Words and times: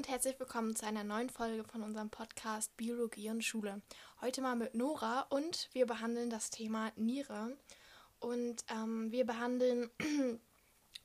und 0.00 0.08
herzlich 0.08 0.40
willkommen 0.40 0.74
zu 0.74 0.86
einer 0.86 1.04
neuen 1.04 1.28
Folge 1.28 1.62
von 1.62 1.82
unserem 1.82 2.08
Podcast 2.08 2.74
Biologie 2.78 3.28
und 3.28 3.44
Schule. 3.44 3.82
Heute 4.22 4.40
mal 4.40 4.56
mit 4.56 4.74
Nora 4.74 5.26
und 5.28 5.68
wir 5.74 5.84
behandeln 5.84 6.30
das 6.30 6.48
Thema 6.48 6.90
Niere. 6.96 7.54
Und 8.18 8.64
ähm, 8.70 9.12
wir 9.12 9.26
behandeln 9.26 9.90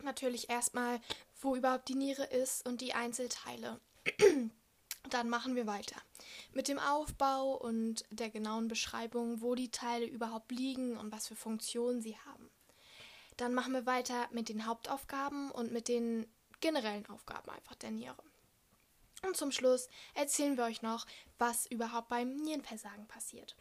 natürlich 0.01 0.49
erstmal, 0.49 1.01
wo 1.41 1.57
überhaupt 1.57 1.89
die 1.89 1.95
Niere 1.95 2.23
ist 2.23 2.65
und 2.65 2.79
die 2.79 2.93
Einzelteile. 2.93 3.81
Dann 5.09 5.27
machen 5.27 5.57
wir 5.57 5.67
weiter 5.67 5.97
mit 6.53 6.69
dem 6.69 6.79
Aufbau 6.79 7.53
und 7.53 8.05
der 8.11 8.29
genauen 8.29 8.69
Beschreibung, 8.69 9.41
wo 9.41 9.55
die 9.55 9.71
Teile 9.71 10.05
überhaupt 10.05 10.53
liegen 10.53 10.95
und 10.95 11.11
was 11.11 11.27
für 11.27 11.35
Funktionen 11.35 12.01
sie 12.01 12.17
haben. 12.19 12.49
Dann 13.35 13.53
machen 13.53 13.73
wir 13.73 13.85
weiter 13.85 14.29
mit 14.31 14.47
den 14.47 14.65
Hauptaufgaben 14.65 15.51
und 15.51 15.73
mit 15.73 15.89
den 15.89 16.25
generellen 16.61 17.05
Aufgaben 17.07 17.49
einfach 17.49 17.75
der 17.75 17.91
Niere. 17.91 18.23
Und 19.25 19.35
zum 19.35 19.51
Schluss 19.51 19.89
erzählen 20.13 20.57
wir 20.57 20.65
euch 20.65 20.81
noch, 20.81 21.05
was 21.37 21.65
überhaupt 21.65 22.09
beim 22.09 22.35
Nierenversagen 22.35 23.07
passiert. 23.07 23.55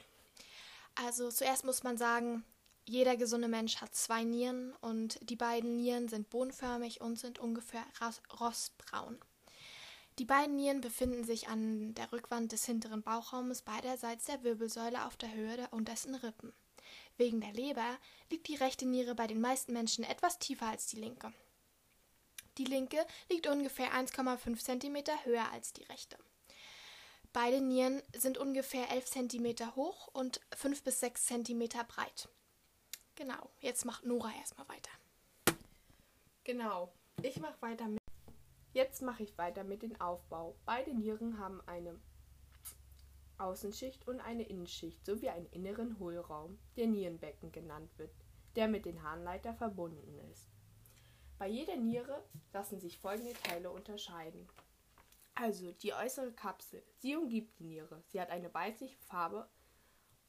Also 0.95 1.31
zuerst 1.31 1.65
muss 1.65 1.83
man 1.83 1.97
sagen, 1.97 2.45
jeder 2.87 3.17
gesunde 3.17 3.49
Mensch 3.49 3.77
hat 3.81 3.95
zwei 3.95 4.25
Nieren 4.25 4.75
und 4.81 5.19
die 5.23 5.37
beiden 5.37 5.77
Nieren 5.77 6.09
sind 6.09 6.29
bohnenförmig 6.29 7.01
und 7.01 7.19
sind 7.19 7.39
ungefähr 7.39 7.85
rostbraun. 8.41 9.19
Die 10.19 10.27
beiden 10.27 10.55
Nieren 10.55 10.81
befinden 10.81 11.25
sich 11.25 11.49
an 11.49 11.95
der 11.95 12.13
Rückwand 12.13 12.53
des 12.53 12.67
hinteren 12.67 13.03
Bauchraumes 13.03 13.63
beiderseits 13.63 14.27
der 14.27 14.45
Wirbelsäule 14.45 15.07
auf 15.07 15.17
der 15.17 15.33
Höhe 15.33 15.57
der 15.57 15.73
untersten 15.73 16.15
Rippen. 16.15 16.53
Wegen 17.17 17.41
der 17.41 17.53
Leber 17.53 17.99
liegt 18.31 18.47
die 18.49 18.57
rechte 18.57 18.87
Niere 18.87 19.15
bei 19.15 19.27
den 19.27 19.41
meisten 19.41 19.73
Menschen 19.73 20.05
etwas 20.05 20.39
tiefer 20.39 20.67
als 20.67 20.87
die 20.87 21.01
linke. 21.01 21.33
Die 22.59 22.65
linke 22.65 23.05
liegt 23.29 23.47
ungefähr 23.47 23.93
1,5 23.93 24.59
cm 24.59 24.97
höher 25.25 25.51
als 25.53 25.73
die 25.73 25.83
rechte. 25.85 26.17
Beide 27.33 27.61
Nieren 27.61 28.01
sind 28.17 28.39
ungefähr 28.39 28.91
11 28.93 29.07
cm 29.07 29.75
hoch 29.75 30.09
und 30.13 30.41
5 30.57 30.85
bis 30.85 31.01
6 31.01 31.27
cm 31.27 31.69
breit. 31.89 32.29
Genau, 33.17 33.51
jetzt 33.61 33.85
macht 33.85 34.05
Nora 34.05 34.31
erstmal 34.39 34.69
weiter. 34.69 34.91
Genau, 36.45 36.93
ich 37.23 37.41
mache 37.41 37.61
weiter 37.61 37.89
mit. 37.89 37.99
Jetzt 38.73 39.03
mache 39.03 39.25
ich 39.25 39.37
weiter 39.37 39.65
mit 39.65 39.83
dem 39.83 40.01
Aufbau. 40.01 40.57
Beide 40.65 40.95
Nieren 40.95 41.39
haben 41.39 41.61
eine 41.67 41.99
Außenschicht 43.39 44.07
und 44.07 44.21
eine 44.21 44.45
Innenschicht 44.45 45.05
sowie 45.05 45.29
einen 45.29 45.47
inneren 45.47 45.99
Hohlraum, 45.99 46.59
der 46.77 46.87
Nierenbecken 46.87 47.51
genannt 47.51 47.91
wird, 47.99 48.13
der 48.55 48.69
mit 48.69 48.85
den 48.85 49.03
Harnleiter 49.03 49.55
verbunden 49.55 50.19
ist. 50.31 50.49
Bei 51.39 51.49
jeder 51.49 51.77
Niere 51.77 52.25
lassen 52.53 52.81
sich 52.81 52.99
folgende 52.99 53.35
Teile 53.35 53.71
unterscheiden. 53.71 54.49
Also 55.35 55.73
die 55.73 55.93
äußere 55.93 56.33
Kapsel. 56.33 56.83
Sie 56.99 57.17
umgibt 57.17 57.59
die 57.59 57.65
Niere. 57.65 58.03
Sie 58.07 58.21
hat 58.21 58.31
eine 58.31 58.55
weißliche 58.55 58.99
Farbe 58.99 59.49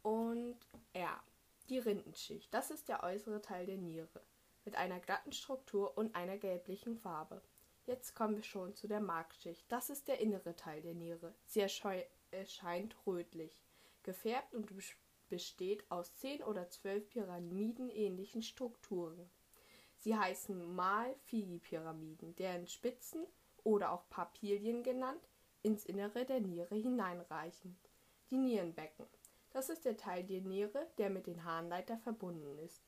und 0.02 0.58
ja, 0.96 1.24
die 1.70 1.78
Rindenschicht. 1.78 2.54
Das 2.54 2.72
ist 2.72 2.90
der 2.90 3.04
äußere 3.04 3.42
Teil 3.42 3.66
der 3.68 3.78
Niere 3.78 4.22
mit 4.66 4.76
einer 4.76 5.00
glatten 5.00 5.32
Struktur 5.32 5.96
und 5.96 6.16
einer 6.16 6.38
gelblichen 6.38 6.98
Farbe. 6.98 7.42
Jetzt 7.86 8.16
kommen 8.16 8.36
wir 8.36 8.44
schon 8.44 8.76
zu 8.76 8.88
der 8.88 9.00
Markschicht. 9.00 9.72
Das 9.72 9.92
ist 9.92 10.08
der 10.08 10.20
innere 10.20 10.56
Teil 10.56 10.82
der 10.82 10.96
Niere. 10.96 11.36
Sie 11.46 11.60
erscheint 11.60 12.96
rötlich, 13.06 13.64
gefärbt 14.02 14.56
und 14.56 14.74
besteht 15.30 15.90
aus 15.92 16.16
zehn 16.16 16.42
oder 16.44 16.68
zwölf 16.70 17.08
pyramidenähnlichen 17.10 18.42
Strukturen. 18.42 19.30
Sie 20.06 20.16
heißen 20.16 20.76
Malfigi-Pyramiden, 20.76 22.36
deren 22.36 22.68
Spitzen 22.68 23.26
oder 23.64 23.92
auch 23.92 24.08
Papilien 24.12 24.84
genannt 24.84 25.28
ins 25.64 25.84
Innere 25.84 26.26
der 26.26 26.42
Niere 26.42 26.76
hineinreichen. 26.76 27.76
Die 28.30 28.38
Nierenbecken. 28.38 29.08
Das 29.50 29.70
ist 29.70 29.84
der 29.84 29.98
Teil 29.98 30.24
der 30.24 30.42
Niere, 30.42 30.86
der 31.00 31.10
mit 31.10 31.26
den 31.26 31.44
Harnleiter 31.44 31.98
verbunden 31.98 32.60
ist. 32.60 32.84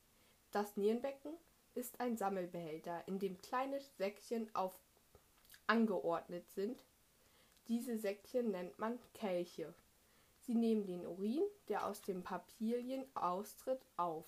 Das 0.52 0.78
Nierenbecken 0.78 1.34
ist 1.74 2.00
ein 2.00 2.18
Sammelbehälter, 2.18 3.02
in 3.08 3.18
dem 3.18 3.40
kleine 3.40 3.82
Säckchen 3.98 4.54
auf 4.54 4.80
angeordnet 5.66 6.48
sind. 6.52 6.86
Diese 7.68 7.98
Säckchen 7.98 8.52
nennt 8.52 8.78
man 8.78 9.00
Kelche. 9.16 9.74
Sie 10.42 10.54
nehmen 10.54 10.86
den 10.86 11.08
Urin, 11.08 11.42
der 11.68 11.88
aus 11.88 12.04
den 12.04 12.22
Papilien 12.22 13.08
austritt, 13.16 13.82
auf. 13.96 14.28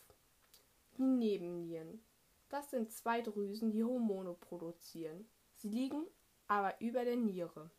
Die 0.97 1.03
Nebennieren. 1.03 2.01
Das 2.49 2.71
sind 2.71 2.91
zwei 2.91 3.21
Drüsen, 3.21 3.71
die 3.71 3.83
Hormone 3.83 4.33
produzieren. 4.33 5.29
Sie 5.55 5.69
liegen 5.69 6.05
aber 6.47 6.79
über 6.81 7.05
der 7.05 7.15
Niere. 7.15 7.69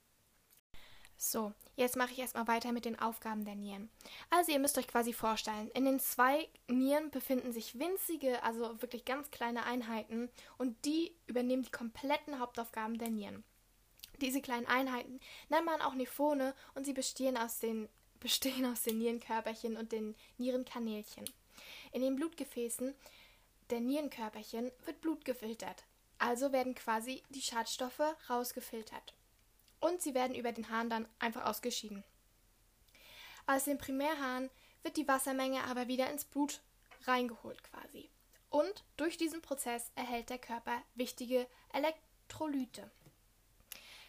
So, 1.17 1.53
jetzt 1.77 1.97
mache 1.97 2.13
ich 2.13 2.19
erstmal 2.19 2.49
weiter 2.49 2.73
mit 2.73 2.87
den 2.87 2.99
Aufgaben 2.99 3.45
der 3.45 3.55
Nieren. 3.55 3.91
Also 4.31 4.53
ihr 4.53 4.59
müsst 4.59 4.79
euch 4.79 4.89
quasi 4.89 5.13
vorstellen, 5.13 5.71
in 5.75 5.85
den 5.85 6.01
zwei 6.01 6.49
Nieren 6.67 7.11
befinden 7.11 7.53
sich 7.53 7.79
winzige, 7.79 8.43
also 8.43 8.81
wirklich 8.81 9.05
ganz 9.05 9.31
kleine 9.31 9.65
Einheiten 9.65 10.31
und 10.57 10.83
die 10.87 11.15
übernehmen 11.27 11.63
die 11.63 11.71
kompletten 11.71 12.39
Hauptaufgaben 12.39 12.97
der 12.97 13.11
Nieren. 13.11 13.45
Diese 14.23 14.41
kleinen 14.41 14.67
Einheiten 14.67 15.21
nennt 15.51 15.67
man 15.67 15.83
auch 15.83 15.95
Nephone 15.95 16.55
und 16.75 16.87
sie 16.87 16.95
bestehen 16.95 17.37
aus 17.37 17.59
den, 17.59 17.91
bestehen 18.21 18.65
aus 18.65 18.83
den 18.83 18.97
Nierenkörperchen 18.97 19.77
und 19.77 19.93
den 19.93 20.15
Nierenkanälchen. 20.39 21.25
In 21.93 22.01
den 22.01 22.17
Blutgefäßen 22.17 22.95
der 23.71 23.81
Nierenkörperchen 23.81 24.71
wird 24.85 25.01
Blut 25.01 25.25
gefiltert. 25.25 25.85
Also 26.19 26.53
werden 26.53 26.75
quasi 26.75 27.23
die 27.31 27.43
Schadstoffe 27.43 28.03
rausgefiltert. 28.29 29.15
Und 29.81 30.03
sie 30.03 30.15
werden 30.15 30.35
über 30.35 30.53
den 30.53 30.69
Hahn 30.69 30.91
dann 30.91 31.09
einfach 31.19 31.47
ausgeschieden. 31.47 32.05
Aus 33.47 33.65
dem 33.65 33.79
Primärhahn 33.79 34.51
wird 34.83 34.97
die 34.97 35.09
Wassermenge 35.09 35.65
aber 35.65 35.89
wieder 35.89 36.11
ins 36.11 36.25
Blut 36.25 36.61
reingeholt 37.05 37.63
quasi. 37.63 38.11
Und 38.51 38.85
durch 38.97 39.17
diesen 39.17 39.41
Prozess 39.41 39.91
erhält 39.95 40.29
der 40.29 40.39
Körper 40.39 40.83
wichtige 40.95 41.47
Elektrolyte. 41.73 42.91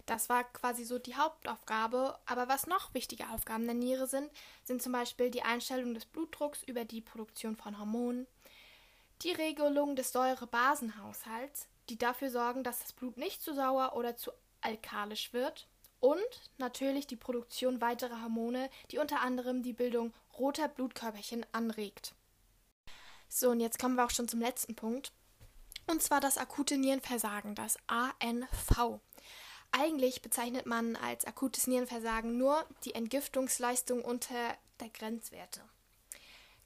Das 0.05 0.29
war 0.29 0.43
quasi 0.43 0.83
so 0.83 0.99
die 0.99 1.15
Hauptaufgabe. 1.15 2.19
Aber 2.25 2.47
was 2.47 2.67
noch 2.67 2.93
wichtige 2.93 3.29
Aufgaben 3.29 3.65
der 3.65 3.75
Niere 3.75 4.07
sind, 4.07 4.29
sind 4.63 4.81
zum 4.81 4.91
Beispiel 4.91 5.29
die 5.29 5.43
Einstellung 5.43 5.93
des 5.93 6.05
Blutdrucks 6.05 6.63
über 6.63 6.85
die 6.85 7.01
Produktion 7.01 7.55
von 7.55 7.79
Hormonen, 7.79 8.27
die 9.23 9.31
Regelung 9.31 9.95
des 9.95 10.11
Säurebasenhaushalts, 10.11 11.67
die 11.89 11.97
dafür 11.97 12.29
sorgen, 12.29 12.63
dass 12.63 12.79
das 12.79 12.93
Blut 12.93 13.17
nicht 13.17 13.41
zu 13.41 13.53
sauer 13.53 13.93
oder 13.95 14.15
zu 14.15 14.31
alkalisch 14.61 15.33
wird. 15.33 15.67
Und 15.99 16.51
natürlich 16.57 17.05
die 17.05 17.15
Produktion 17.15 17.79
weiterer 17.79 18.23
Hormone, 18.23 18.69
die 18.89 18.97
unter 18.97 19.21
anderem 19.21 19.61
die 19.61 19.73
Bildung 19.73 20.13
roter 20.39 20.67
Blutkörperchen 20.67 21.45
anregt. 21.51 22.15
So, 23.29 23.51
und 23.51 23.59
jetzt 23.59 23.77
kommen 23.77 23.95
wir 23.95 24.05
auch 24.05 24.11
schon 24.11 24.27
zum 24.27 24.41
letzten 24.41 24.75
Punkt. 24.75 25.13
Und 25.87 26.01
zwar 26.01 26.19
das 26.19 26.37
akute 26.37 26.77
Nierenversagen, 26.77 27.53
das 27.53 27.77
ANV. 27.87 28.99
Eigentlich 29.71 30.21
bezeichnet 30.21 30.65
man 30.65 30.95
als 30.95 31.25
akutes 31.25 31.67
Nierenversagen 31.67 32.37
nur 32.37 32.65
die 32.83 32.95
Entgiftungsleistung 32.95 34.03
unter 34.03 34.57
der 34.79 34.89
Grenzwerte. 34.89 35.61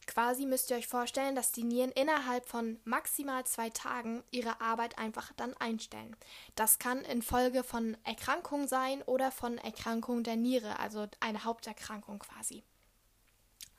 Quasi 0.08 0.46
müsst 0.46 0.70
ihr 0.70 0.78
euch 0.78 0.88
vorstellen, 0.88 1.36
dass 1.36 1.52
die 1.52 1.64
Nieren 1.64 1.92
innerhalb 1.92 2.48
von 2.48 2.80
maximal 2.84 3.44
zwei 3.46 3.70
Tagen 3.70 4.24
ihre 4.32 4.62
Arbeit 4.62 4.98
einfach 4.98 5.34
dann 5.36 5.56
einstellen. 5.58 6.16
Das 6.56 6.78
kann 6.78 7.02
infolge 7.02 7.64
von 7.64 7.98
Erkrankung 8.04 8.68
sein 8.68 9.02
oder 9.04 9.32
von 9.32 9.58
Erkrankung 9.58 10.24
der 10.24 10.36
Niere, 10.36 10.80
also 10.80 11.08
eine 11.20 11.44
Haupterkrankung 11.44 12.20
quasi. 12.20 12.64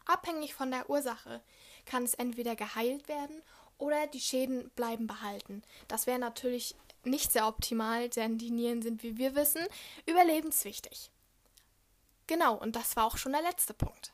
Abhängig 0.04 0.54
von 0.54 0.70
der 0.70 0.90
Ursache 0.90 1.42
kann 1.84 2.04
es 2.04 2.14
entweder 2.14 2.56
geheilt 2.56 3.08
werden 3.08 3.42
oder 3.78 4.06
die 4.06 4.20
Schäden 4.20 4.70
bleiben 4.70 5.06
behalten. 5.06 5.62
Das 5.88 6.06
wäre 6.06 6.18
natürlich 6.18 6.74
nicht 7.04 7.30
sehr 7.32 7.46
optimal, 7.46 8.08
denn 8.08 8.38
die 8.38 8.50
Nieren 8.50 8.82
sind, 8.82 9.02
wie 9.02 9.16
wir 9.16 9.34
wissen, 9.34 9.64
überlebenswichtig. 10.06 11.10
Genau, 12.26 12.56
und 12.56 12.74
das 12.74 12.96
war 12.96 13.04
auch 13.04 13.16
schon 13.16 13.32
der 13.32 13.42
letzte 13.42 13.74
Punkt. 13.74 14.12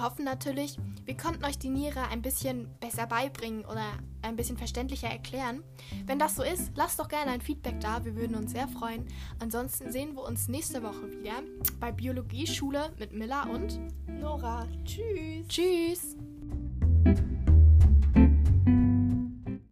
Wir 0.00 0.06
hoffen 0.06 0.24
natürlich, 0.24 0.78
wir 1.04 1.14
konnten 1.14 1.44
euch 1.44 1.58
die 1.58 1.68
Niere 1.68 2.08
ein 2.08 2.22
bisschen 2.22 2.70
besser 2.80 3.06
beibringen 3.06 3.66
oder 3.66 3.84
ein 4.22 4.34
bisschen 4.34 4.56
verständlicher 4.56 5.08
erklären. 5.08 5.62
Wenn 6.06 6.18
das 6.18 6.36
so 6.36 6.42
ist, 6.42 6.72
lasst 6.74 6.98
doch 6.98 7.08
gerne 7.08 7.32
ein 7.32 7.42
Feedback 7.42 7.80
da, 7.80 8.02
wir 8.02 8.16
würden 8.16 8.34
uns 8.34 8.52
sehr 8.52 8.66
freuen. 8.66 9.06
Ansonsten 9.40 9.92
sehen 9.92 10.14
wir 10.14 10.22
uns 10.22 10.48
nächste 10.48 10.82
Woche 10.82 11.10
wieder 11.10 11.42
bei 11.80 11.92
Biologie 11.92 12.46
Schule 12.46 12.94
mit 12.98 13.12
Miller 13.12 13.46
und 13.50 13.78
Nora. 14.06 14.66
Tschüss. 14.86 15.46
Tschüss. 15.48 16.16